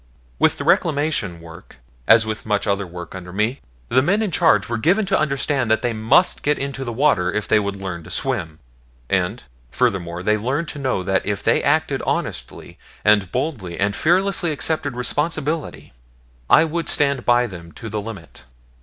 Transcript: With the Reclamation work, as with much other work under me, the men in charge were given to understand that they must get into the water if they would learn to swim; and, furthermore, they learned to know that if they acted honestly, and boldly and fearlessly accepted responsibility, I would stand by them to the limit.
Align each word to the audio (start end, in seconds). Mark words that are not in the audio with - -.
With 0.39 0.57
the 0.57 0.63
Reclamation 0.63 1.39
work, 1.41 1.75
as 2.07 2.25
with 2.25 2.43
much 2.43 2.65
other 2.65 2.87
work 2.87 3.13
under 3.13 3.31
me, 3.31 3.61
the 3.89 4.01
men 4.01 4.23
in 4.23 4.31
charge 4.31 4.67
were 4.67 4.79
given 4.79 5.05
to 5.05 5.19
understand 5.19 5.69
that 5.69 5.83
they 5.83 5.93
must 5.93 6.41
get 6.41 6.57
into 6.57 6.83
the 6.83 6.91
water 6.91 7.31
if 7.31 7.47
they 7.47 7.59
would 7.59 7.75
learn 7.75 8.01
to 8.05 8.09
swim; 8.09 8.57
and, 9.11 9.43
furthermore, 9.69 10.23
they 10.23 10.37
learned 10.37 10.69
to 10.69 10.79
know 10.79 11.03
that 11.03 11.23
if 11.23 11.43
they 11.43 11.61
acted 11.61 12.01
honestly, 12.01 12.79
and 13.05 13.31
boldly 13.31 13.79
and 13.79 13.95
fearlessly 13.95 14.51
accepted 14.51 14.95
responsibility, 14.95 15.93
I 16.49 16.63
would 16.63 16.89
stand 16.89 17.23
by 17.23 17.45
them 17.45 17.71
to 17.73 17.87
the 17.87 18.01
limit. 18.01 18.45